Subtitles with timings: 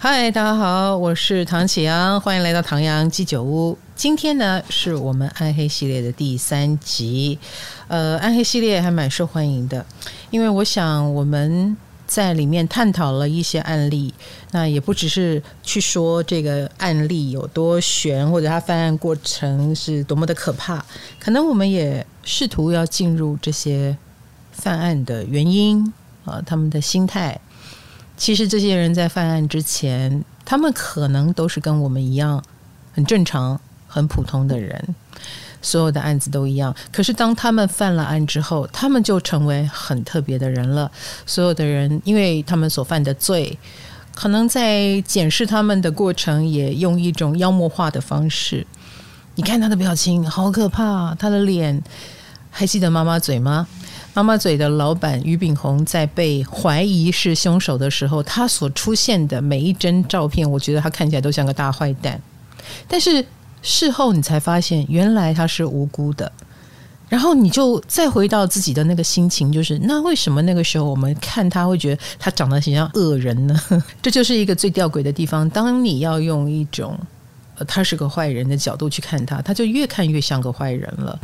[0.00, 3.76] 嗨，大家好，我是唐启阳，欢迎来到唐阳鸡酒屋。
[3.96, 7.36] 今天呢，是我们暗黑系列的第三集。
[7.88, 9.84] 呃，暗黑系列还蛮受欢迎的，
[10.30, 11.76] 因为我想我们
[12.06, 14.14] 在里面探讨了一些案例，
[14.52, 20.86] 那也不只是去说这个案例有多悬，或者他犯案过程是多么的可怕，
[21.18, 23.96] 可能我们也试图要进入这些
[24.52, 25.92] 犯案的原因
[26.24, 27.40] 啊，他们的心态。
[28.18, 32.42] 其实这些人在犯案之前，他们可能都是跟我们一样
[32.92, 34.94] 很正常、很普通的人，
[35.62, 36.74] 所有的案子都一样。
[36.92, 40.90] 可是当他们犯了案之后，他们就成为很特别的人了。
[41.24, 43.56] 所有的人，因为他们所犯的罪，
[44.14, 48.66] 可能在检视他们的过程，也用一种妖魔化的方式。
[49.36, 51.14] 你看他的表情，好可怕！
[51.14, 51.80] 他的脸，
[52.50, 53.68] 还记得妈妈嘴吗？
[54.18, 62.20] 妈妈嘴的老板俞炳洪在被怀疑是凶手的时候，他所出现的每一帧照片，我觉得他看起来都像个大坏蛋。
[62.88, 63.24] 但是
[63.62, 66.32] 事后你才发现，原来他是无辜的。
[67.08, 73.56] 然后你就再回到自己的那个心情，就是那为什么那个时候我们看他会觉得他长得很像恶人呢？
[74.02, 75.48] 这就是一个最吊诡的地方。
[75.48, 76.98] 当你要用一种
[77.56, 81.16] 呃他是个坏人的角度去看他，他就越看越像个坏人了。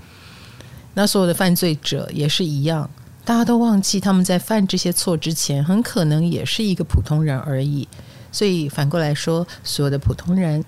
[0.95, 2.89] 那所有的犯罪者也是一样，
[3.25, 7.87] 大家都忘记他们在犯这些错之前，很可能也是一个普通人而已。
[8.31, 10.65] 所以反过来说，所有的普通人，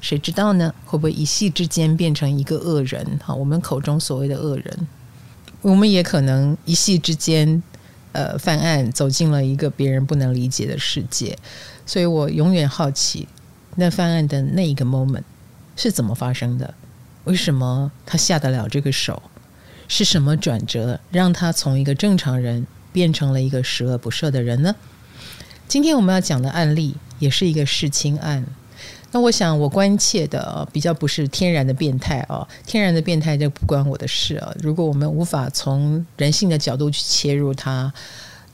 [0.00, 0.74] 谁知道呢？
[0.84, 3.18] 会不会一夕之间变成一个恶人？
[3.24, 4.88] 哈，我们口中所谓的恶人，
[5.62, 7.62] 我们也可能一夕之间，
[8.12, 11.36] 呃，犯案走进了一个别人不能理解的世界。
[11.84, 13.26] 所以我永远好奇，
[13.76, 15.24] 那犯案的那一个 moment
[15.76, 16.74] 是怎么发生的？
[17.24, 19.22] 为什么他下得了这个手？
[19.88, 24.76] 是什么转折让他从一个正常人变成了一个十恶不赦的人呢？
[25.66, 28.44] 今天我们要讲的案例也是一个弑亲案。
[29.10, 34.54] 那我想我关切的比较不是天然的变态啊，天然的变态就不关我的事啊。
[34.62, 37.90] 如果我们无法从人性的角度去切入他，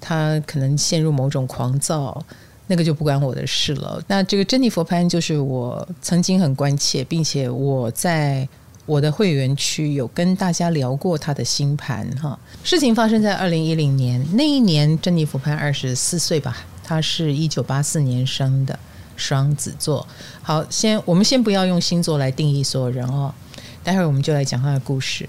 [0.01, 2.25] 他可能陷入某种狂躁，
[2.69, 4.01] 那个就不关我的事了。
[4.07, 8.49] 那这个珍妮佛潘就是我曾经很关切，并且我在。
[8.87, 18.79] 我的会员区有跟大家聊过他的星盘哈，事情发生在二零一零年，那一年珍妮佛潘二十四岁吧，他是一九八四年生的
[19.17, 20.07] 双子座。
[20.43, 23.35] 好，先我们先不要用星座来定义所有人哦，
[23.83, 25.27] 待会儿我们就来讲他的故事。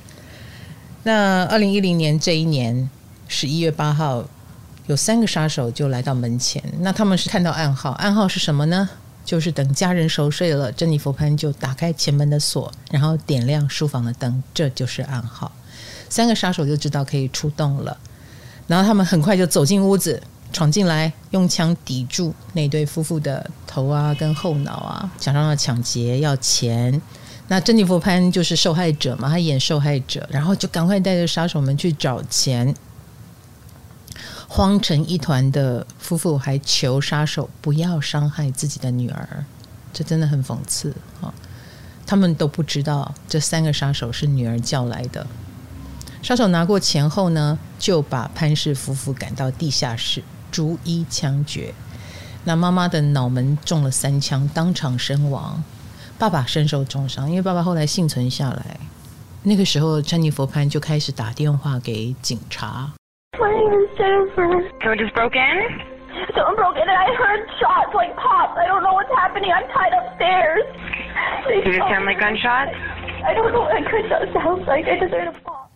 [1.03, 2.89] 那二零一零年这一年
[3.29, 4.25] 十一月八号，
[4.87, 8.89] 有三个杀手就来到门前，那他们是看到暗号，暗号是什么呢？
[9.25, 15.51] 就是等家人熟睡了，珍妮佛潘就打开前门的锁，然后点亮书房的灯，这就是暗号。
[16.07, 17.97] 三个杀手就知道可以出动了，
[18.67, 20.21] 然后他们很快就走进屋子，
[20.53, 27.01] 闯进来，用枪抵住那对夫妇的头啊跟后脑啊，想让他抢劫要钱。
[27.47, 32.73] 那珍妮佛潘就是受害者嘛，他演受害者，然后就赶快带着杀手们去找钱。
[34.47, 39.45] 慌成一团的夫妇还求杀手不要伤害自己的女儿，
[39.91, 41.33] 这真的很讽刺啊！
[42.05, 45.25] 他们都不知道这三个杀手是女儿叫来的。
[46.21, 51.73] 杀手拿过钱后呢，就把潘氏夫妇赶到地下室，逐一枪决。
[52.43, 55.63] 那妈妈的脑门中了三枪，当场身亡；
[56.19, 58.79] 爸爸身受重伤，因为爸爸后来幸存下来。
[59.43, 62.93] 那个时候，詹妮佛潘就开始打电话给警察。
[63.38, 64.48] My name is Jennifer.
[64.80, 65.56] Someone just broke in?
[66.34, 68.58] Someone broke in and I heard shots like pops.
[68.58, 69.50] I don't know what's happening.
[69.50, 70.64] I'm tied upstairs.
[71.64, 72.74] Does it sound like gunshots?
[73.24, 74.84] I don't know what gunshot sounds like.
[74.86, 75.70] I just heard a pop.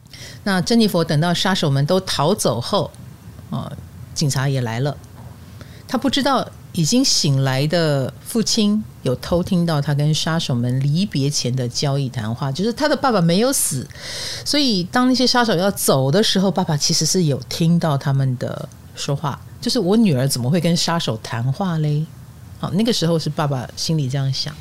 [0.44, 2.90] 那珍妮佛等到杀手们都逃走后，
[3.50, 3.72] 啊，
[4.12, 4.96] 警察也来了。
[5.88, 6.48] 他不知道。
[6.76, 13.87] 已经醒来的父亲 有偷听到他跟杀手们离别前的交易谈话，就是他的爸爸没有死，
[14.43, 22.05] 所以当那些杀手要走的时候，爸爸其实是有听到他们的说话，就是我女儿怎么会跟杀手谈话嘞？
[22.59, 24.53] 好，那个时候是爸爸心里这样想。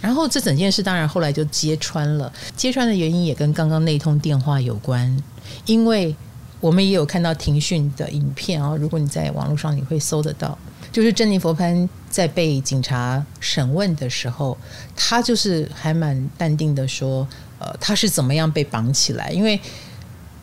[0.00, 5.22] 然后这整件事当然后来就揭穿了，揭穿的原因也跟刚刚那通电话有关，
[5.66, 6.16] 因为
[6.60, 10.56] 我们也有看到庭讯的影片啊，如果你在网络上你会搜得到。
[10.94, 14.56] 就是珍妮佛潘在被警察审问的时候，
[14.94, 17.26] 他就是还蛮淡定的说
[17.58, 19.28] ：“呃，他是怎么样被绑起来？
[19.30, 19.58] 因为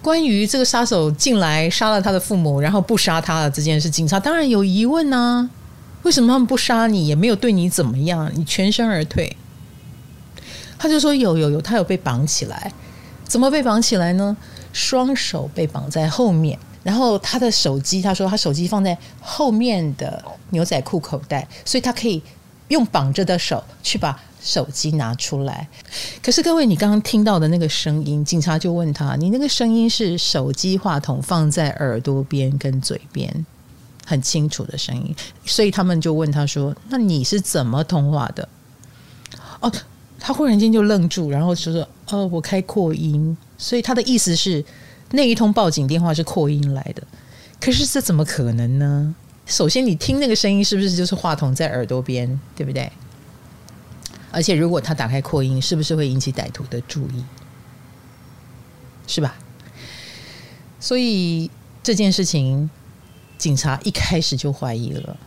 [0.02, 5.50] 关于这个杀手进来杀了他的父母，然后不杀他的这件事，警察当然有疑问呐。
[6.04, 7.08] 为什么他们不杀你？
[7.08, 9.38] 也没有对你怎么样，你全身而退？”
[10.78, 12.74] 他就说：“有有有，他有被绑起来。
[13.24, 14.36] 怎么被绑起来呢？
[14.74, 22.22] 双手被绑在后面。”然后他的手机，他说他手机放在后面的牛仔裤口袋，所以他可以
[22.70, 25.68] 用绑着的手去把手机拿出来。
[26.24, 33.46] 可是各位，你刚刚听到的那个声音，警察就问他：“你那个声音是手机话筒放在耳朵边跟嘴边，
[34.04, 38.50] 很清楚的声音。”所以他们就问他说：“那你是怎么通话的？”
[39.62, 39.72] 哦，
[40.20, 44.66] 他忽然间就愣住，然后就说：“哦，我开扩音。”所以他的意思是。
[45.12, 47.04] 那一通报警电话是扩音来的，
[47.60, 49.16] 可是这怎么可能呢？
[49.46, 52.90] 首先，你听那个声音是不是就是话筒在耳朵边，对不对？
[54.32, 57.24] 而且，如果他打开扩音，是不是会引起歹徒的注意？
[59.08, 59.36] 是吧？
[60.80, 61.52] 所以
[61.84, 62.70] 这件事情，
[63.38, 65.18] 警察一开始就怀疑了。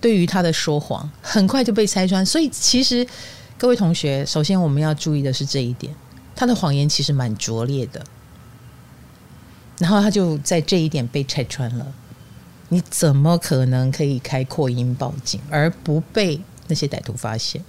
[0.00, 2.24] 对于他的说谎，很快就被拆穿。
[2.24, 3.04] 所以，其实
[3.58, 5.92] 各位同学，首先我们要注意的是这一点：
[6.36, 8.04] 他的谎言其实蛮拙劣的。
[9.80, 11.92] 然后他就在这一点被拆穿了。
[12.68, 17.64] 你怎么可能可以开扩音报警而不被那些歹徒发现？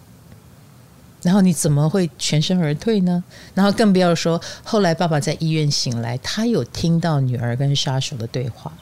[1.24, 3.24] 然后你怎么会全身而退呢？
[3.56, 8.74] 然后更不要说后来爸爸在医院醒来，他有听到女儿跟杀手的对话，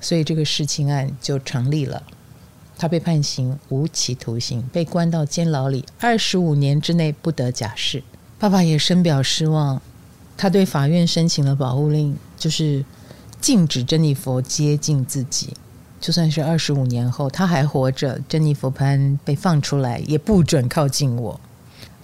[0.00, 2.02] 所以这个弑亲案就成立了。
[2.76, 8.02] 他被判刑无期徒刑，被关到监牢里二十五年之内不得假释。
[8.38, 9.80] 爸爸也深表失望。
[10.38, 12.82] 他对法院申请了保护令，就是
[13.40, 15.52] 禁止珍妮佛接近自己。
[16.00, 21.38] 就算是二十五年后，他还活着，珍妮佛潘被放出来，也不准靠近我。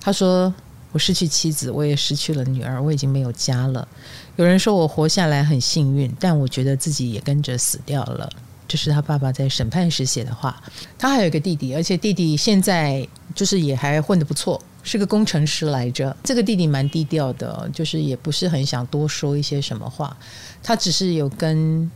[0.01, 0.53] 他说
[0.91, 3.87] ：“我失去妻子，我也失去了女儿，我已经没有家了。
[4.35, 8.29] 有人说我活下来很幸运，但我觉得自己也跟着死掉了。”
[8.67, 10.61] 这是他爸爸在审判时写的话。
[10.99, 14.61] 他还有一个弟弟，而且弟弟现在就是也还混得不错。
[14.85, 20.17] 是个工程师来着，这个弟弟蛮低调的，就是也不是很想多说一些什么话。
[20.63, 21.91] 他只是有跟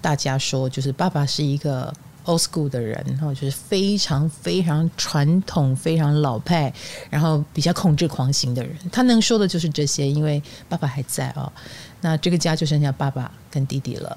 [0.00, 1.92] 大家说，就是爸爸是一个
[2.24, 6.72] old school 的人，然后就是非常非常传统、非常老派，
[7.10, 8.76] 然后比较控制狂型的人。
[8.90, 11.52] 他能说的就是这些，因为爸爸还在哦。
[12.00, 14.16] 那这个家就剩下爸爸跟弟弟了。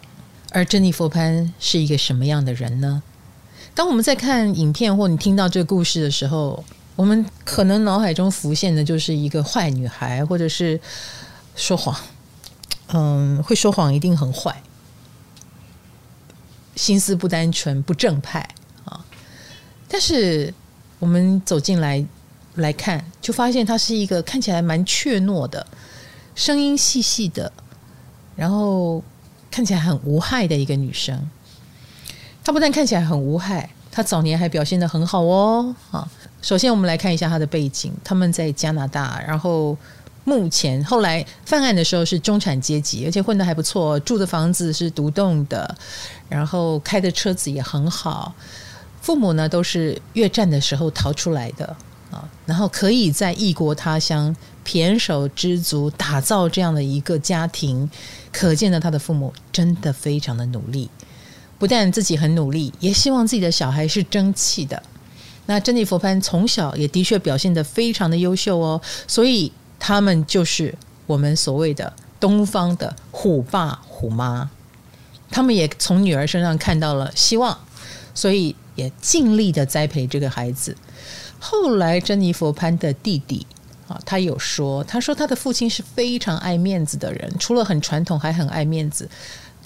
[0.51, 3.01] 而珍妮佛潘是一个什么样的人呢？
[3.73, 6.63] 当我们在看影片或你听到这个故事的时候，
[6.95, 10.79] 我们可能脑海中浮现的就是一个坏女孩，或者是
[11.55, 11.93] 说谎，
[12.87, 14.61] 嗯，会说谎一定很坏，
[16.75, 18.47] 心思不单纯、不正派
[18.85, 19.05] 啊。
[19.89, 20.53] 但是
[20.99, 22.05] 我们走进来
[22.55, 25.67] 来看，就发现她是一个看起来蛮怯懦的，
[26.33, 27.51] 声音细细的，
[28.37, 29.03] 然后
[29.51, 31.29] 看起来很无害的一个女生。
[32.41, 36.09] 她不但看起来很无害，她早年还表现得很好哦，啊。
[36.45, 37.91] 首先，我们来看一下他的背景。
[38.03, 39.75] 他们在加拿大，然后
[40.25, 45.75] 目前后来犯案的时候是中产阶级，而且混得还不错，住的房子是独栋的，
[46.29, 48.31] 然后开的车子也很好。
[49.01, 51.65] 父母呢都是越战的时候逃出来的
[52.11, 57.89] 啊，然后可以在异国他乡胼手胝足打造这样的一个家庭，
[58.31, 60.91] 可见的他的父母真的非常的努力，
[61.57, 64.83] 不但自己很努力，也希望自己的小孩是争气的。
[65.47, 70.73] 那珍妮佛潘从小也的确表现得非常的优秀哦，所以他们就是
[71.05, 74.49] 我们所谓的东方的虎爸虎妈，
[75.29, 77.57] 他们也从女儿身上看到了希望，
[78.13, 80.75] 所以也尽力的栽培这个孩子。
[81.39, 83.45] 后来珍妮佛潘的弟弟
[83.87, 89.07] 啊，他有说，他说他的父亲是非常爱面子的人，除了很传统，还很爱面子。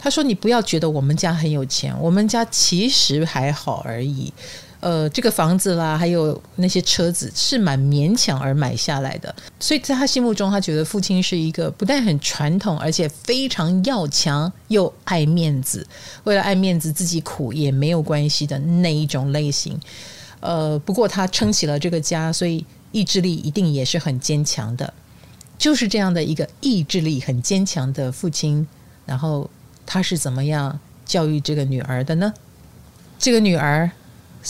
[0.01, 4.33] 他说：“你不要觉得我们家很有钱，我们家其实还好而已。”
[4.81, 15.85] 呃，这个房子啦，还有那些车子是蛮勉强而买下来的，所以在他心目中，他觉得父亲是一个不但很传统，而且非常要强又爱面子，
[16.23, 19.77] 为了爱面子自己苦也没有关系的那一种类型。
[20.39, 24.93] 呃，不过他撑起了这个家，所以意志力一定也是很坚强的。
[25.57, 28.65] 就是这样的一个意志力很坚强的父亲，
[29.05, 29.49] 然后
[29.85, 32.33] 他是怎么样教育这个女儿的呢？
[33.19, 33.91] 这个女儿。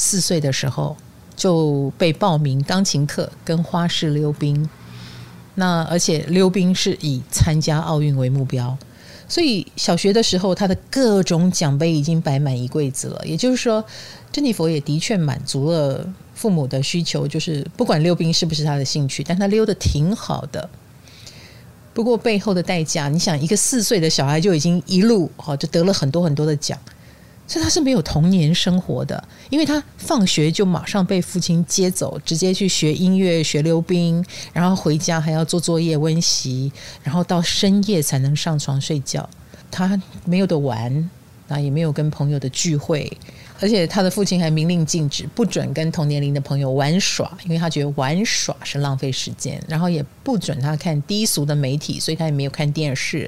[0.01, 0.95] 四岁的时候
[1.35, 4.69] 就被报名钢琴课跟花式溜冰，
[5.55, 8.77] 那而且溜冰是以参加奥运为目标，
[9.27, 13.21] 所以小学的时候他的各种奖杯已经摆满一柜子了。
[13.25, 13.83] 也就是说，
[14.31, 20.69] 珍妮佛也的确满足了父母的需求，就是不管溜冰是不是他的兴趣，但他溜得挺好的。
[21.93, 26.79] 不过背后的代价，你想一个四岁的小孩就已经一路好就得了很多很多的奖。
[27.49, 39.27] 所以他是没有童年生活的，因为他放学就马上被父亲接走，直接去学音乐、学溜冰，然后回家还要做作业、温习，然后到深夜才能上床睡觉。
[39.71, 41.09] 他没有的玩，
[41.47, 43.11] 那也没有跟朋友的聚会，
[43.59, 53.27] 而且他的父亲还明令禁止，不准跟同年龄的朋友玩耍，因为他觉得玩耍是浪费时间，然后也不准他看低俗的媒体，所以他也没有看电视。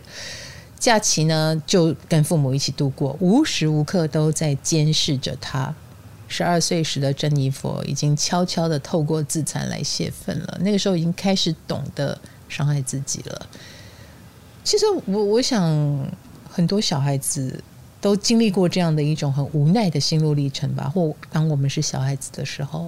[0.81, 5.71] 假期呢，就跟父母一起度过，无时无刻都在监视着他。
[6.27, 12.17] 十二岁时的珍妮佛已经悄悄地透过自残来泄愤了，那个时候已经开始懂得
[12.49, 13.47] 伤害自己了。
[14.63, 15.69] 其实我我想，
[16.49, 17.63] 很多小孩子
[18.01, 20.89] 都经历过这样的一种很无奈的心路历程吧。
[20.89, 22.87] 或当我们是小孩子的时候，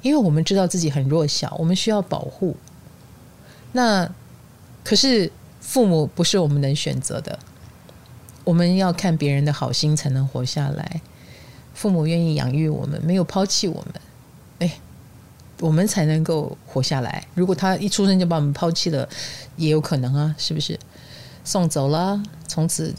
[0.00, 2.56] 因为我们知道自己很弱小，我们需要保护。
[3.72, 4.10] 那
[4.82, 5.30] 可是。
[5.68, 7.38] 父母不是我们能选择的，
[8.42, 11.02] 我们要看别人的好心才能活下来。
[11.74, 13.94] 父母愿意养育我们，没有抛弃我们，
[14.60, 14.78] 哎，
[15.60, 17.22] 我们才能够活下来。
[17.34, 19.06] 如果他一出生就把我们抛弃了，
[19.56, 20.80] 也有可能啊，是不是？
[21.44, 22.94] 送走了，从此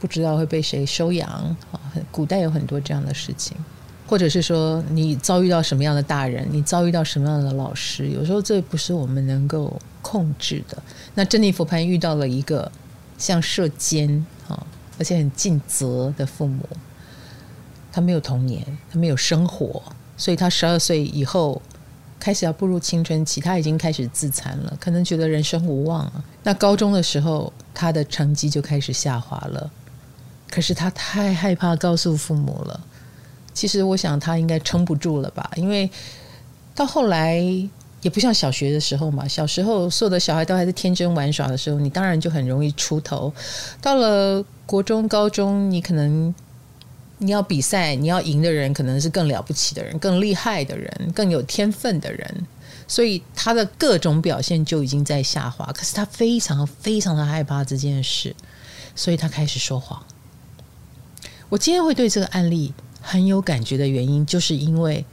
[0.00, 1.28] 不知道会被谁收养
[1.70, 1.78] 啊。
[2.10, 3.54] 古代有很多这样的事情，
[4.06, 9.78] 或者是说你遭遇到什么样的大人，你遭遇到什么样的老师，有时候这不是我们能够。
[10.06, 10.80] 控制的。
[11.16, 12.70] 那珍妮佛潘遇到了一个
[13.18, 14.64] 像射监啊，
[15.00, 16.64] 而且很尽责的父母。
[17.90, 19.82] 他没有童年，他没有生活，
[20.16, 21.60] 所以他十二岁以后
[22.20, 26.24] 开始要步入青春期，他已经开始自残了，可能觉得人生无望了。
[26.44, 29.68] 那高中的时候，他的成绩就开始下滑了。
[30.48, 32.80] 可是他太害怕告诉父母了。
[33.56, 35.90] 其实我想他应该撑不住了吧，因为
[36.74, 37.42] 到后来。
[38.02, 43.32] 也不像小学的时候嘛，小时候所有的小孩都还在天真玩耍的时候，你当然就很容易出头。
[43.80, 46.32] 到了国中、高中，你可能
[47.18, 52.46] 你要比赛，你要赢的人可能是更了不起的人、更厉害的人、更有天分的人，
[52.86, 55.66] 所以他的各种表现就已经在下滑。
[55.72, 58.36] 可是他非常非常的害怕这件事，
[58.94, 60.00] 所以他开始说谎。
[61.48, 62.72] 我今天会对这个案例
[63.06, 65.04] 很有感觉的原因，就是因为。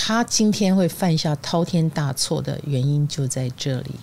[0.00, 3.96] 他今天会犯下滔天大错的原因就在这里，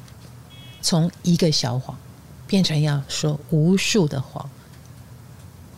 [0.81, 1.97] 从一个小谎
[2.45, 4.49] 变成要说无数的谎，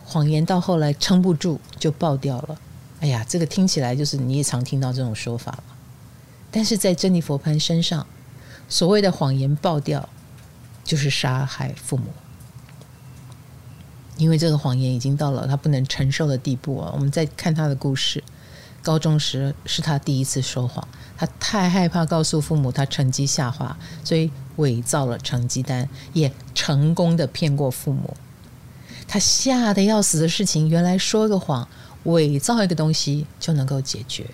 [0.04, 2.58] 谎言到后来撑不住就爆掉了。
[3.00, 5.64] 哎呀，这个听起来就是你也常听到这种说法了。
[6.50, 8.04] 但是在珍妮佛潘身上，
[8.68, 10.08] 所谓的谎言爆掉，
[10.82, 12.06] 就是杀害父母，
[14.18, 16.90] 因为这个谎言已经到了他不能承受的地步啊。
[16.92, 18.22] 我们再看他的故事。
[18.80, 28.16] 高中时是他第一次说谎，他太害怕告诉父母他成绩下滑，所以伪造了成绩单，也成功的骗过父母。
[29.06, 31.68] 他吓得要死的事情，原来说个谎，
[32.04, 34.26] 伪造一个东西就能够解决。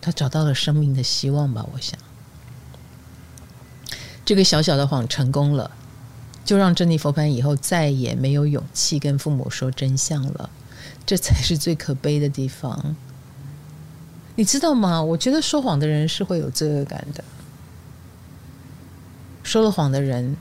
[0.00, 1.64] 他找到了生命的希望吧？
[1.72, 1.98] 我想，
[4.24, 5.70] 这个小小的谎成功了，
[6.48, 10.48] 就让珍妮佛潘以后再也没有勇气跟父母说真相了。
[11.04, 12.96] 这才是最可悲的地方，
[14.34, 15.02] 你知道吗？
[15.02, 17.22] 我觉得说谎的人是会有罪恶感的。
[19.42, 20.38] 说了谎的人，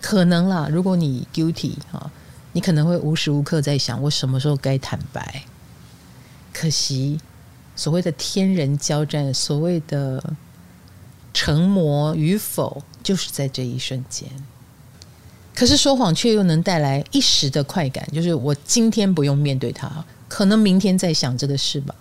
[0.00, 2.10] 可能啦，如果你 guilty 啊，
[2.50, 5.44] 你可能会无时无刻在想，我什么时候该坦白？
[6.52, 7.20] 可惜，
[7.76, 10.34] 所谓的天人交战，所谓的
[11.32, 14.28] 成魔与否，就是在这一瞬间。
[15.54, 21.94] 可是说谎却又能带来一时的快感，就是我今天不用面对它，可能明天再想这个事吧。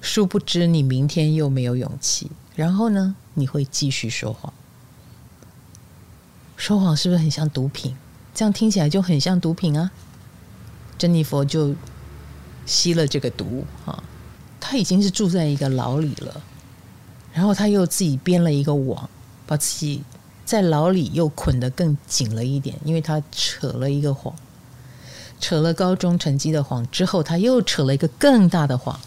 [0.00, 4.52] 殊不知你明天又没有勇气，然后呢，你会继续说谎。
[6.56, 7.96] 说谎是不是很像毒品？
[8.34, 9.92] 这样听起来就很像毒品啊。
[10.98, 11.74] 珍妮佛就
[12.66, 14.02] 吸了这个毒啊，
[14.60, 16.40] 他已经是住在一个牢里了，
[17.32, 19.08] 然后他又自己编了一个网，
[19.46, 20.02] 把自己。
[20.44, 24.34] 在牢里又捆得更紧了一点，因为他扯了一个谎，
[25.40, 28.98] 扯了高中成绩的谎之后，他又扯了一个更大的谎。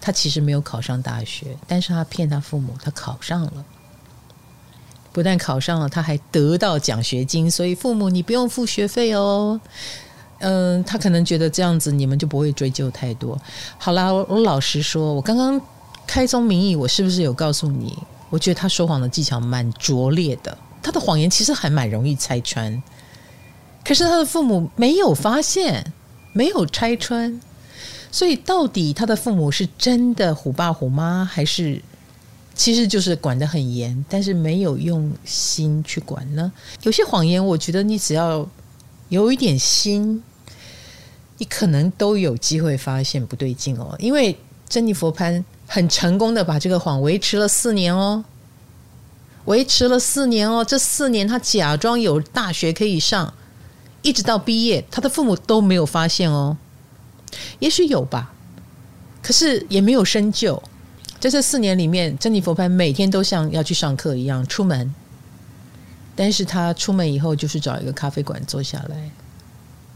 [0.00, 3.64] 他其实没有考上大学，但是他骗他父母，他考上了。
[5.12, 9.60] 不但考上了，他还得到奖学金，所以父母你不用付学费哦。
[10.38, 13.36] 嗯，他可能觉得这样子你们就不会追究太多。
[13.76, 15.60] 好啦，我我老实说，我刚刚
[16.06, 17.98] 开宗明义，我是不是有告诉你？
[18.30, 20.56] 我觉得他说谎的技巧蛮拙劣的。
[20.88, 22.82] 他的谎言其实还蛮容易拆穿，
[23.84, 25.92] 可是他的父母没有发现，
[26.32, 27.38] 没有拆穿，
[28.10, 31.82] 所以到底他的父母是真的虎爸虎妈，还是
[32.54, 36.50] 其实就是管得很严，但是没有用心去管呢？
[36.84, 38.48] 有些谎言，我觉得你只要
[39.10, 40.22] 有一点心，
[41.36, 43.94] 你可能都有机会发现不对劲哦。
[43.98, 44.34] 因为
[44.70, 48.24] 珍妮佛潘很成功的把这个谎维持了四年哦。
[49.48, 53.32] 维持了四年哦，这四年他假装有大学可以上，
[54.02, 56.58] 一直到毕业，他的父母都没有发现哦。
[57.58, 58.30] 也许有吧，
[59.22, 60.62] 可是也没有深究。
[61.18, 64.94] 在这四年里面，珍妮佛潘每天都像要去上课一样出门，
[66.14, 69.10] 但是他出门以后就是找一个咖啡馆坐下来，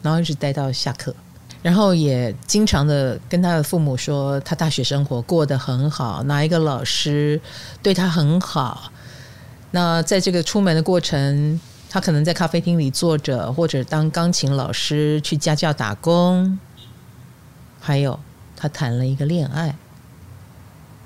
[0.00, 1.14] 然后一直待到下课。
[1.60, 7.38] 然后也经常的跟他的父母说，他大学生活过得很好，哪一个老师
[7.82, 8.90] 对他很好。
[9.72, 11.60] 那在这个出门的过程，
[11.90, 16.58] 他可能在咖啡厅里坐着，或者当钢琴老师去家教打工。
[17.80, 18.20] 还有，
[18.56, 19.74] 他谈了一个恋爱。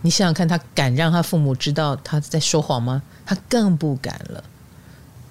[0.03, 3.03] 你想想看，他敢让他父母知道他在说谎吗？
[3.25, 4.45] 他更不敢了。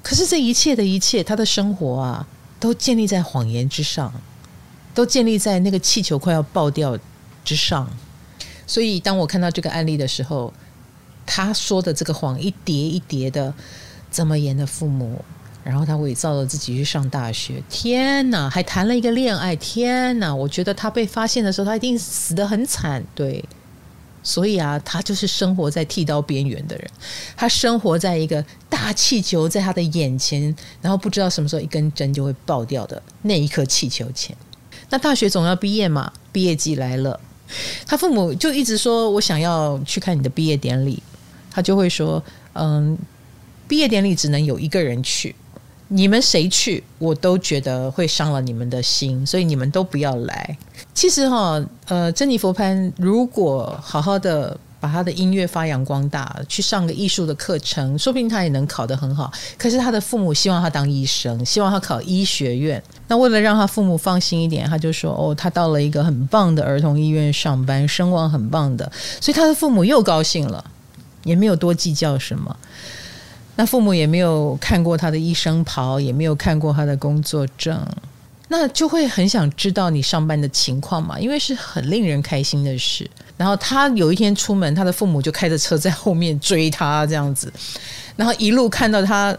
[0.02, 2.28] 可是这一切的一切，他的生活啊，
[2.60, 4.12] 都建立在谎言之上。
[4.94, 6.98] 都建立在那个气球快要爆掉
[7.44, 7.86] 之上，
[8.66, 10.54] 所以当我看到这个案例的时候，
[11.26, 13.54] 他说的这个谎一叠一叠的
[14.12, 15.24] 这么严的父母，
[15.64, 20.34] 然后他伪造了自己去上大学，天哪，还谈了一个恋爱，天哪！
[20.34, 23.44] 我觉得他被发现的时候，他一定死得很惨，对。
[24.28, 26.90] 所以啊，他就是生活在剃刀边缘的人，
[27.38, 34.36] 他生活在一个大气球在他的眼前，然后不知道什么时候一根针就会爆掉的那一颗气球前。
[34.90, 37.20] 那大学总要毕业嘛，毕业季来了，
[37.86, 41.04] 他父母就一直说：“我想要去看你的毕业典礼。”
[41.56, 42.22] 他就会说
[42.54, 42.98] ：“嗯，
[43.66, 45.34] 毕业典礼只能有一个人去，
[45.88, 50.58] 你们谁去，我都觉得会伤了你们的心，所以你们都不要来。”
[50.94, 54.58] 其实哈，呃，珍妮佛潘如果好好的。
[54.78, 59.32] 把他的音乐发扬光大，去上个艺术的课程，说不定他也能考得很好。
[59.58, 62.84] 可是他的父母希望他当医生，希望他考医学院。
[63.08, 70.64] 那为了让他父母放心一点，他就说：“哦，他到了一个很棒的儿童医院上班，声望很棒的。”所以他的父母又高兴了，
[71.26, 72.56] 也没有多计较什么。
[73.58, 77.86] 那父母也没有看过他的医生袍，也没有看过他的工作证，
[78.48, 83.10] 那就会很想知道你上班的情况嘛，因为是很令人开心的事。
[83.38, 87.52] 然后他有一天出门，他的父母就开着车在后面追他，这样子，
[88.16, 89.38] 然后一路看到他，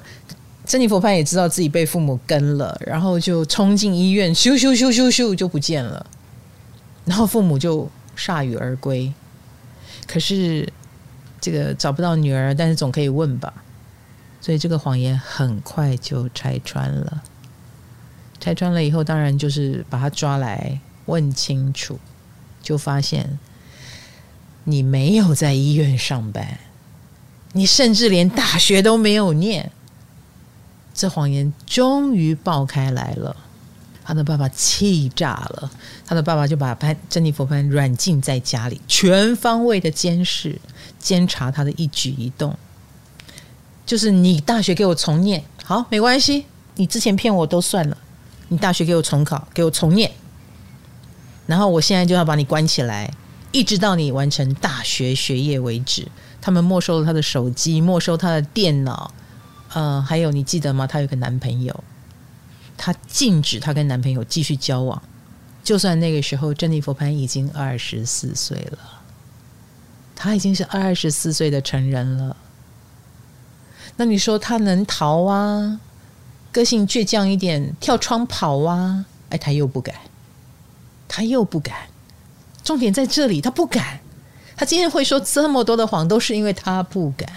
[0.65, 6.05] 珍妮佛潘也知道自己被父母跟了，然后就冲进医院，咻咻咻咻咻就不见了，
[7.05, 9.13] 然后父母就铩羽而归。
[10.07, 10.67] 可是
[11.41, 13.53] 这个找不到女儿，但是总可以问吧，
[14.41, 17.23] 所以这个谎言很快就拆穿了。
[18.41, 21.99] 拆穿了以后，当然就是把他抓来问清楚，
[22.63, 23.39] 就发现。
[24.69, 26.59] 你没有在医院上班，
[27.53, 29.71] 你甚至连大学都没有念。
[30.93, 33.37] 这谎言终于爆开来了，
[34.07, 35.69] 他的爸爸气炸了，
[36.07, 40.57] 他的爸爸就把潘珍妮佛潘软禁在家里，全方位的监视、
[41.01, 42.57] 监察他的一举一动。
[43.85, 47.99] 就是你大学给我重念，好，没关系，你之前骗我都算了，
[48.49, 50.11] 你大学给我重考，给我重念，
[51.47, 53.13] 然后我现在就要把你关起来。
[53.53, 56.07] 一直到你完成大学学业为止，
[56.43, 59.11] 他们没收了他的手机，没收他的电脑，
[59.73, 60.87] 呃，还有你记得吗？
[60.87, 61.85] 他有个男朋友，
[62.77, 65.03] 他禁止他跟男朋友继续交往，
[65.65, 68.79] 就算那个时候珍妮佛潘已经二十四岁了，
[70.15, 72.37] 他已经是二十四岁的成人了。
[73.97, 75.81] 那你说他能逃啊？
[76.53, 79.05] 个性倔强一点，跳窗跑啊？
[79.31, 79.95] 哎，他又不敢，
[81.09, 81.75] 他又不敢。
[82.63, 84.01] 重点在这里，他不敢。
[84.57, 87.29] 他今天会说这么多的谎，都是因为他不敢。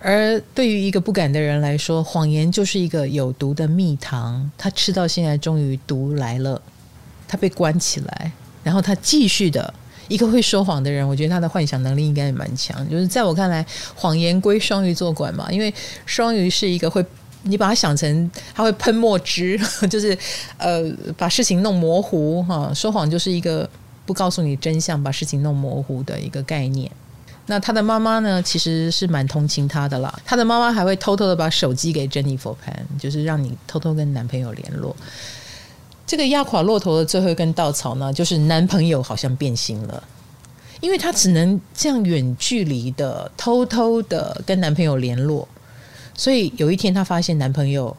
[0.00, 4.50] 而对于一个不敢的人来说，谎言就是一个有毒的蜜糖。
[4.56, 6.60] 他吃到现在，终于毒来了，
[7.28, 8.32] 他被关起来，
[8.64, 9.72] 然后他继续的。
[10.08, 12.88] 一个会说谎的人，我觉得他的幻想能力应该也蛮强。
[12.90, 15.72] 就是在我看来，谎言归双鱼座管嘛，因为
[16.04, 17.04] 双鱼是一个会。
[17.42, 19.58] 你把它想成，他会喷墨汁，
[19.88, 20.14] 就是
[20.58, 20.84] 呃，
[21.16, 22.70] 把事情弄模糊哈。
[22.74, 23.66] 说谎就是一个
[24.04, 26.90] 不告诉你真相，把事情弄模糊的一个概念。
[27.46, 30.16] 那他的妈妈呢，其实是蛮同情他的啦。
[30.24, 34.94] 他的妈妈还会偷偷的把手机给珍妮佛潘，就是让你偷偷跟男朋友联络。
[36.06, 40.02] 这个压垮骆驼的最后一根稻草呢，就是男朋友好像变心了，
[40.80, 45.48] 因为他只能这样远距离的偷偷的跟男朋友联络。
[46.14, 47.96] 所以有一天，她发现男朋友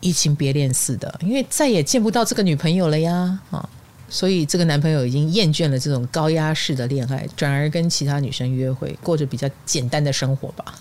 [0.00, 3.38] 移情别恋似的，因为再也见不到这个女朋友了呀！
[3.50, 3.66] 啊，
[4.14, 10.74] 所以这个男朋友已经厌倦了这种高压式的恋爱，转而跟其他女生约会，过着比较简单的生活吧。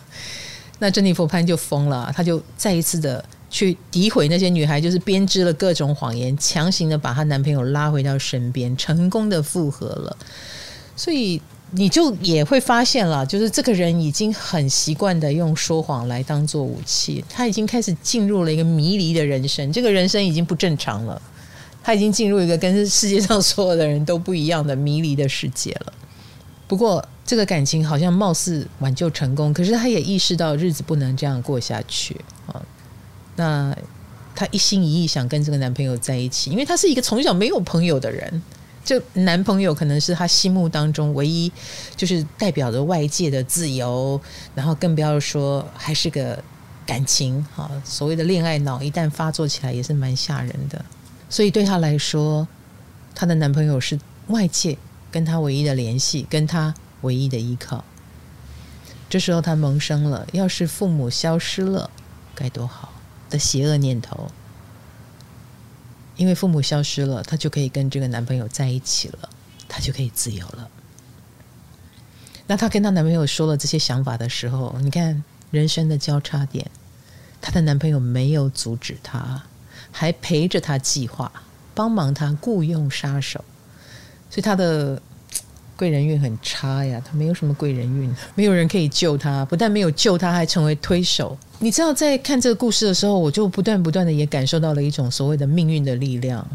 [0.80, 10.18] 那珍妮佛潘就疯了，她就再一次的去诋毁那些女孩，就是编织了各种谎言，强行的把她男朋友拉回到身边，成功的复合了。
[10.98, 11.42] 所以
[11.72, 21.22] 你就也会发现了，就是这个人已经很习惯的用说谎来当做武器，他已经开始进入了一个迷离的人生，这个人生已经不正常了，
[21.84, 25.94] 他已经进入一个跟世界上所有的人都不一样的迷离的世界了。
[26.68, 32.16] 不过，这个感情好像貌似挽救成功，可是他也意识到日子不能这样过下去
[32.48, 32.62] 啊。
[33.36, 33.76] 那
[34.34, 38.42] 他一心一意想跟这个男朋友在一起，因为他是一个从小没有朋友的人，
[38.86, 41.52] 这男朋友可能是他心目当中唯一，
[41.98, 44.20] 就是代表着外界的自由，
[44.56, 46.42] 然后更不要说还是个
[46.86, 50.84] 感情啊，所谓的恋爱脑一旦发作起来也是蛮吓人的。
[51.32, 52.48] 所以对她来说，
[53.16, 54.78] 她的男朋友是外界。
[55.12, 57.84] 跟她唯一的联系，跟她唯一的依靠。
[59.10, 61.90] 这时候她萌生了，要是父母消失了，
[62.34, 62.94] 该多好
[63.30, 64.32] 的邪恶念头。
[66.16, 69.28] 因为父母消失了，她就可以跟这个男朋友在一起了，
[69.68, 70.70] 她就可以自由了。
[72.48, 76.72] 那她跟她男朋友说了这些想法的时候，你看人生的交叉点，
[77.42, 79.44] 她的男朋友没有阻止她，
[79.92, 81.32] 还陪着他计划，
[81.74, 83.44] 帮忙他雇佣杀手。
[84.30, 85.02] 所以他的
[85.76, 89.44] 贵人运很差呀，他没有什么贵人运，没有人可以救他。
[89.46, 91.38] 不但没有救他，还成为推手。
[91.60, 96.48] 你知道，在看这个故事的时候，我就不断不断的也感受到了一种所谓的命运的力量。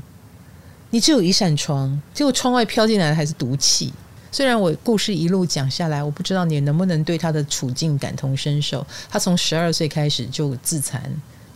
[0.90, 3.92] 你只有一扇窗，结果窗外飘进来的还是毒气。
[4.32, 8.86] 虽然我故事一路讲下来，我不知道你能不能对他的处境感同身受。
[9.08, 11.02] 他从十二岁开始就自残，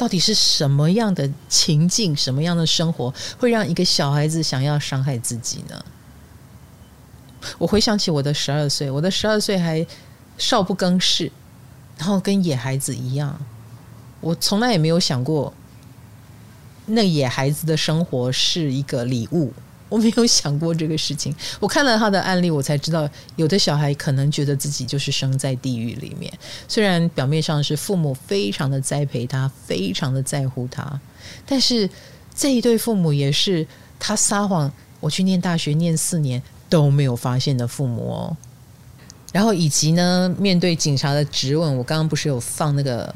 [0.00, 5.84] 到底是什么样的情境、什么样的生活，会让一个小孩子想要伤害自己呢？
[7.58, 9.86] 我回想起我的十二岁，我的十二岁还
[10.38, 11.30] 少不更事，
[11.98, 13.38] 然后跟野孩子一样。
[14.22, 15.52] 我从来也没有想过，
[16.86, 19.52] 那野孩子的生活是一个礼物。
[19.90, 21.34] 我没有想过这个事情。
[21.60, 26.32] 我看了他的案例，我才知道，有的小孩可能觉得自己就是生在地狱里面。
[26.66, 30.98] 虽然表面上是父母非常的栽培他，非常的在乎他，
[31.44, 31.90] 但是
[32.34, 33.66] 这一对父母也是
[33.98, 36.42] 他撒谎，我去念大学念四年。
[36.70, 38.36] 都没有发现的父母哦，
[39.32, 43.12] 然后以及呢，面对警察的质问，我刚刚不是有放那个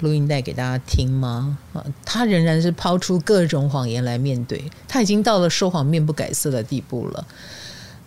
[0.00, 1.58] 录音带给大家听吗？
[1.72, 7.26] 啊，他仍然是抛出各种谎言来面对，他已经到了说谎面不改色的地步了。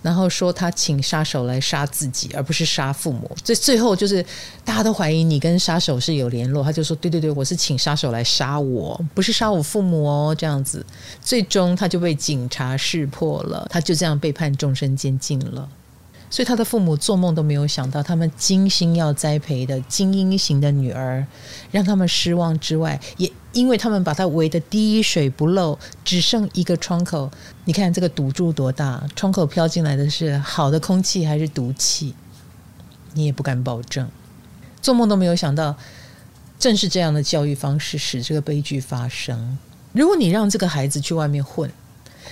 [0.01, 3.29] 然后说他请杀手来杀自己，而不是杀父母。
[3.43, 4.25] 最最后就是
[4.63, 10.85] 大家都怀疑你跟杀手是有联络，他就说对对对，我是请杀手来杀我，不是杀我父母哦，这样子。
[11.21, 15.67] 最终他就被警察识破了，他就这样被判终身监禁了。
[16.29, 21.25] 所以他的父母做梦都没有想到，他们精心要栽培的精英型的女儿，
[21.71, 27.31] 让他们失望之外，也因为他们把他围得滴水不漏，只剩一个窗口。
[27.65, 29.03] 你看这个赌注多大？
[29.15, 32.13] 窗口飘进来的是好的空气还是毒气？
[33.13, 34.07] 你也不敢保证。
[34.81, 35.75] 做梦都没有想到，
[36.59, 39.57] 正是这样的教育方式使这个悲剧发生。
[39.93, 41.71] 如果你让这个孩子去外面混，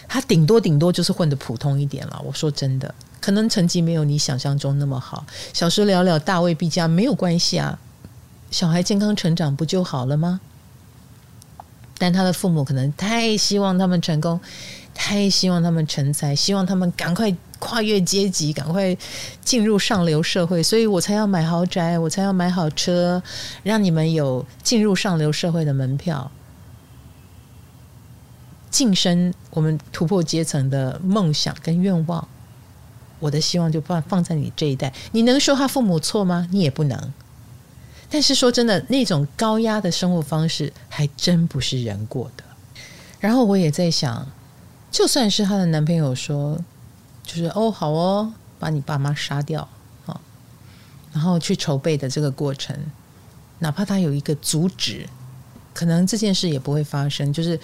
[0.07, 2.21] 他顶多顶多就是混得普通一点了。
[2.23, 2.93] 我说真的。
[3.27, 7.77] 可能成绩没有你想象中那么好，小时了了，大未必佳，没有关系啊。
[8.51, 10.39] 小孩健康成长不就好了吗？
[11.97, 14.39] 但他的父母可能太希望他们成功，
[14.93, 18.95] 太希望他们成才，希望他们赶快跨越阶级，赶快
[19.43, 23.21] 进入上流社会，所以我才要买豪宅，我才要买好车，
[23.61, 26.31] 让你们有进入上流社会的门票，
[28.69, 32.25] 晋升我们突破阶层的梦想跟愿望。
[33.19, 36.47] 我的希望就放放在你这一代，你能说他父母错吗？
[36.51, 37.13] 你也不能。
[38.09, 42.43] 但是说真的，那种高压的生活方式还真不是人过的。
[43.19, 44.27] 然后我也在想，
[44.91, 46.57] 就算是她的男朋友说，
[47.23, 49.67] 就是哦好哦，把你爸妈杀掉
[50.05, 50.21] 啊，
[51.11, 52.77] 然后去筹备的这个过程，
[53.59, 55.05] 哪怕他有一个阻止，
[55.73, 57.33] 可能这件事也不会发生。
[57.33, 57.59] 就是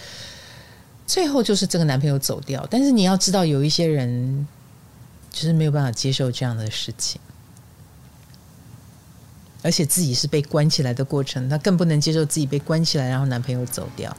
[1.05, 4.45] 最后就是这个男朋友走掉，但是你要知道，有一些人。
[5.33, 7.19] 就是没有办法接受这样的事情，
[9.63, 14.15] 而且自己是被关起来的过程，她更不能接受自己被关起来，然后男朋友走掉，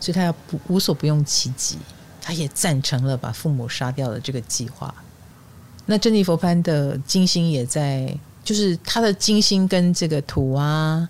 [0.00, 1.76] 所以她要不无所不用其极，
[2.22, 4.92] 她也赞成了把父母杀掉的这个计划。
[5.84, 11.06] 那珍妮佛潘的金星也在，就是她的金星跟这个土啊、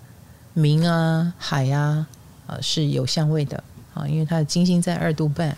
[0.53, 2.05] 冥啊、海啊
[2.47, 5.57] 啊是有相位的啊，因为她的金星在二度半，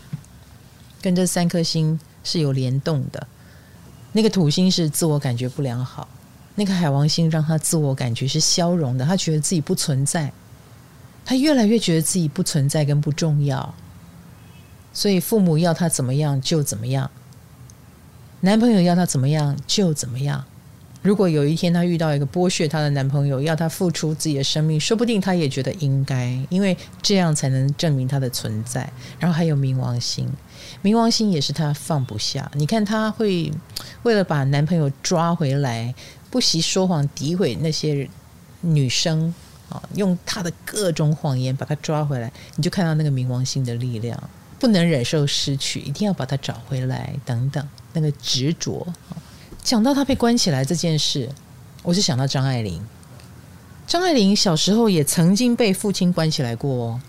[1.01, 3.27] 跟这三颗星是有联动的。
[4.19, 6.05] 那个土星是自我感觉不良好，
[6.55, 10.29] 那个海王星让他自我感觉是消融的，他觉得自己不存在，
[11.23, 13.73] 他越来越觉得自己不存在跟不重要，
[14.91, 17.09] 所以父母要他怎么样就怎么样，
[18.41, 20.43] 男朋友要他怎么样就怎么样。
[21.01, 28.91] 如果有一天她遇到一个剥削她的男朋友，要她付出自己的生命，说不定她也觉得应该，因为这样才能证明她的存在。
[29.17, 30.29] 然后还有冥王星，
[30.83, 32.51] 冥王星也是她放不下。
[32.55, 33.49] 你看，她会
[34.03, 35.93] 为了把男朋友抓回来，
[36.29, 38.09] 不惜说谎诋毁那些
[38.61, 39.33] 女生
[39.69, 42.29] 啊，用她的各种谎言把她抓回来。
[42.57, 44.21] 你就看到那个冥王星的力量，
[44.59, 48.85] 不能忍受失去，一定要把她找回来，等等，那个执着。
[49.69, 51.29] 讲到他被关起来这件事，
[51.83, 52.83] 我就想到张爱玲。
[53.85, 57.01] 张爱玲小时候也曾经被父亲关起来过哦。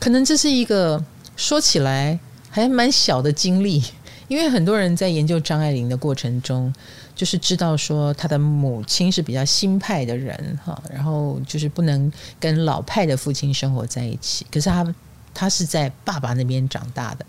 [0.00, 1.04] 可能这是一个
[1.36, 2.18] 说起来
[2.50, 3.80] 还蛮小的经历，
[4.26, 6.74] 因为很多人在研究张爱玲的过程中，
[7.14, 14.44] 就是知道说她的母亲是比较新派的人哈，然后就是不能跟老派的父亲生活在一起。
[14.50, 14.94] 可是她，
[15.32, 17.24] 她是在爸爸那边长大的。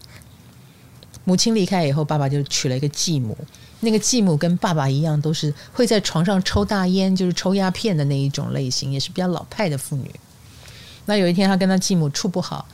[1.23, 3.37] 母亲离开以后，爸爸就娶了一个继母。
[3.81, 10.11] 那个继母跟爸爸一样，都是会在床上抽大烟，就是抽鸦片的那一种类型，也是比较老派的妇女。
[11.05, 12.67] 那有一天，他跟他继母处不好，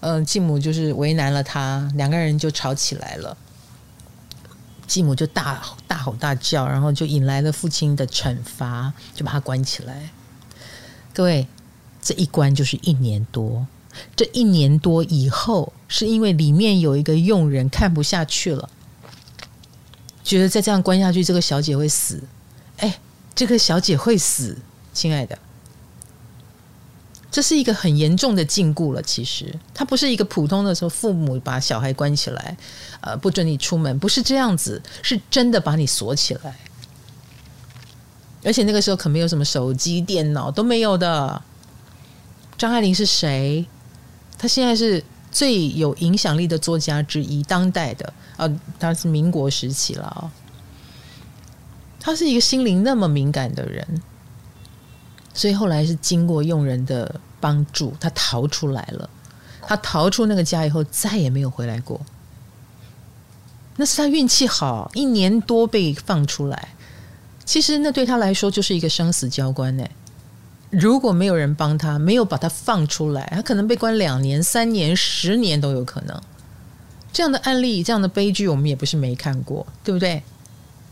[0.00, 3.36] 嗯、继母就是为难了他，两个人就吵起来了。
[4.86, 10.10] 继母就大大吼大叫，然后就引来了父亲的惩罚，就把他关起来。
[11.14, 11.46] 各位，
[12.02, 13.66] 这一关就是一年多。
[14.16, 18.68] 这一年多以后，是因为里面有一个佣人看不下去了，
[20.22, 22.22] 觉得再这样关下去，这个小姐会死。
[22.78, 22.98] 哎，
[23.34, 24.58] 这个小姐会死，
[24.92, 25.38] 亲爱的，
[27.30, 29.02] 这是一个很严重的禁锢了。
[29.02, 32.56] 其实，它不是一个普通的说父母把小孩关起来，
[33.00, 36.56] 呃，不准你出门，不是这样子，是真的把你锁起来。
[38.44, 41.40] 而且那个时候可没有什么手机、电脑都没有的。
[42.58, 43.64] 张爱玲是谁？
[44.42, 50.32] 他现在是最有影响力的作家之一，当代的啊，他是民国时期了啊。
[52.00, 54.02] 他是一个心灵那么敏感的人，
[55.32, 59.08] 所以后来是经过佣人的帮助，他逃出来了。
[59.64, 62.00] 他逃出那个家以后，再也没有回来过。
[63.76, 66.70] 那是他运气好，一年多被放出来。
[67.44, 69.88] 其实那对他来说就是一个生死交关呢。
[70.72, 76.18] 如果没有人帮他，没有把他放出来，他可能被关两年、三年、十年都有可能。
[77.12, 80.22] 这样的案例、这样的悲剧，我们也不是没看过，对不对？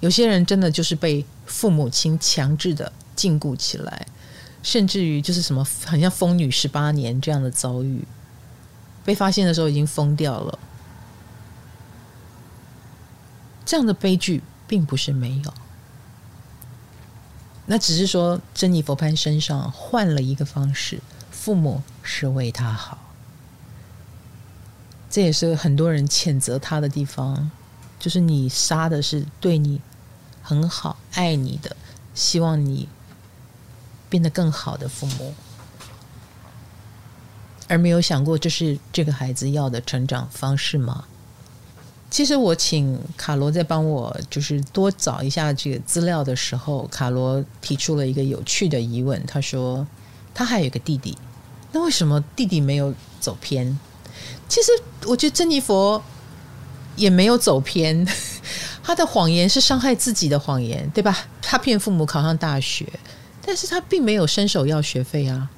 [0.00, 4.06] 有些人真的就是被父母亲强制的禁锢起来，
[4.62, 8.04] 甚至于就是什么，很像疯女十八年这样的遭遇，
[9.02, 10.58] 被发现的时候已经疯掉了。
[13.64, 15.54] 这样的悲剧并不是没有。
[17.72, 22.98] 那只是说，珍妮佛潘身上换了一个方式，父母是为他好，
[25.08, 27.48] 这也是很多人谴责他的地方，
[28.00, 29.80] 就是你杀的是对你
[30.42, 31.76] 很好、爱你的、
[32.12, 32.88] 希望你
[34.08, 35.32] 变得更好的父母，
[37.68, 41.04] 而没有想过这是这个孩子要的成长方式吗？
[42.10, 49.24] 其实我请卡罗在帮我就是多找一下这个资料的时候，卡罗提出了一个有趣的疑问。
[49.26, 49.86] 他说
[50.34, 51.16] 他还有一个弟弟，
[51.70, 53.78] 那为什么弟弟没有走偏？
[54.48, 54.72] 其实
[55.06, 56.02] 我觉得珍妮佛
[56.96, 58.04] 也没有走偏，
[58.82, 61.16] 他的谎言是伤害自己的谎言，对吧？
[61.40, 62.84] 他骗父母考上大学，
[63.46, 65.48] 但是他并没有伸手要学费啊。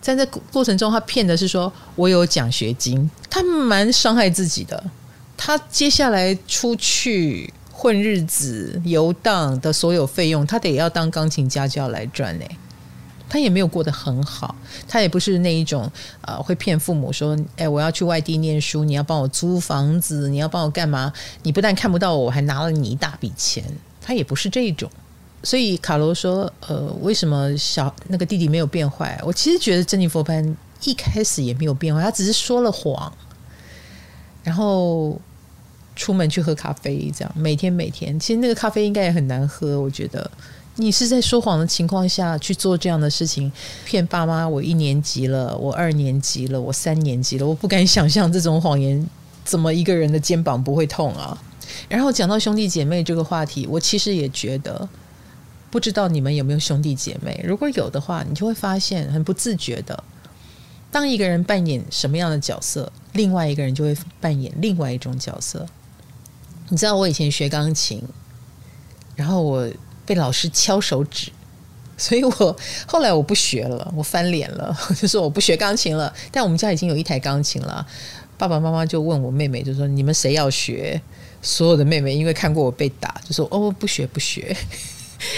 [0.00, 4.90] 在这过程中，他骗的是说我有奖学金，他蛮伤害自己的。
[5.36, 12.44] 他接下来出去混日子、游荡的所有费用，他得要当钢琴家教来赚呢。
[13.28, 14.54] 他也没有过得很好，
[14.86, 15.90] 他也不是那一种
[16.20, 21.10] 呃会骗父母说：“哎，我要去外地念书，你要帮我租房子，你要帮我干嘛？
[21.42, 23.64] 你不但看不到我，还拿了你一大笔钱。”
[24.04, 24.90] 他也不是这一种。
[25.42, 29.18] 所以卡罗说：“呃，为什么小那个弟弟没有变坏？
[29.24, 33.10] 我其实觉得珍妮佛潘一开始也没有变坏，他只是说了谎，
[34.42, 35.20] 然后。”
[35.94, 39.78] 出门去喝咖啡，这样每天每天，其实那个咖啡应该也很难喝。
[39.78, 40.28] 我觉得
[40.76, 43.52] 你是在说谎的情况下去做这样的事情，
[43.84, 44.48] 骗爸妈。
[44.48, 49.06] 我一年级了，我二年级了，我三年级了，我不敢想象这种谎言
[49.44, 51.36] 怎么一个人的肩膀不会痛啊。
[51.90, 54.88] 然后讲到兄弟姐妹这个话题，我其实也觉得，
[55.70, 57.38] 不知道你们有没有兄弟姐妹？
[57.46, 60.02] 如果有的话，你就会发现很不自觉的，
[60.90, 65.66] 当一个人扮演什么样的角色，另外一个人就会扮演另外一种角色。
[66.68, 68.02] 你知道我以前学钢琴，
[69.14, 69.68] 然后我
[70.06, 71.30] 被老师敲手指，
[71.98, 76.12] 所以我后来我不学了，我翻脸了， 就说我不学钢琴了。
[76.30, 77.86] 但我们家已经有一台钢琴了，
[78.38, 81.00] 爸爸妈妈就问我妹妹，就说你们谁要学？
[81.42, 84.56] 所有的妹妹因为看过我被打，就说哦，不学不学。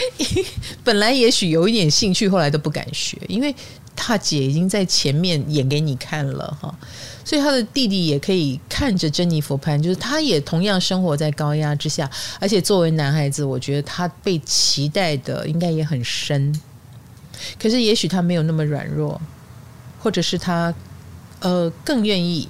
[0.85, 3.55] 本来也许有一点兴趣，后来都不敢学，因为
[3.95, 6.75] 大姐已经在前面演给你看了哈。
[7.25, 16.61] 所以他的弟弟也可以看着珍妮佛潘，就是他也同样生活在高压之下，而且作为男孩子，我觉得他被期待的应该也很深。
[17.59, 19.21] 可是也许他没有那么软弱，
[20.01, 20.73] 或者是他
[21.41, 22.49] 呃更愿意，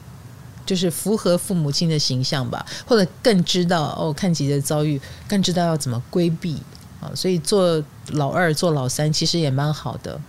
[0.66, 6.61] 就是符合父母亲的形象吧，或者更知道哦，看自己的遭遇，更知道要怎么规避
[7.00, 7.11] 啊。
[7.14, 10.20] 所以做老二、做老三其实也蛮好的。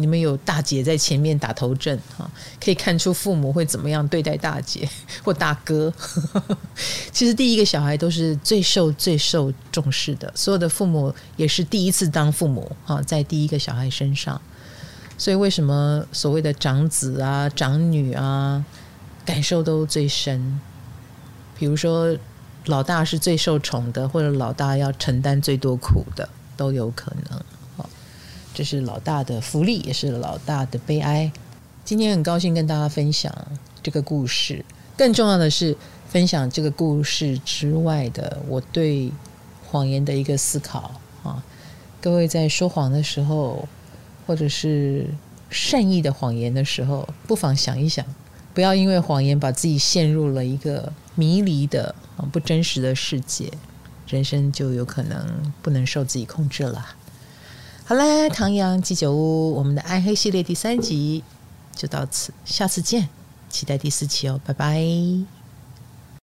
[0.00, 4.88] 你们有大姐在前面打头阵哈，可以看出父母会怎么样对待大姐
[5.22, 5.92] 或大哥。
[7.12, 14.40] 其实第一个小孩都是最受最受重视的，所有的父母也是第一次当父母哈，在第一个小孩身上。
[15.18, 18.64] 所以为什么所谓的长子啊、长女啊，
[19.26, 20.58] 感受都最深？
[21.58, 22.16] 比如说
[22.64, 27.44] 老大是最受宠的，或者老大要承担最多苦的，都有可能。
[28.60, 31.32] 这是老大的福利，也是老大的悲哀。
[31.82, 33.34] 今天很高兴跟大家分享
[33.82, 34.62] 这个故事，
[34.98, 35.74] 更重要的是
[36.10, 39.10] 分享这个故事之外的我对
[39.66, 41.42] 谎言的一个思考啊！
[42.02, 43.66] 各位在说谎的时候，
[44.26, 45.06] 或者是
[45.48, 48.04] 善意的谎言的时候，不妨想一想，
[48.52, 51.94] 不要因为谎言把自己陷入了一个迷离的
[52.30, 53.50] 不真实的世界，
[54.06, 56.86] 人生就有可能不能受自己控制了。
[57.90, 61.24] 好嘞，唐阳鸡酒屋，我们的暗黑系列第三集
[61.74, 63.08] 就到此，下次见，
[63.48, 64.80] 期待第四期哦，拜拜。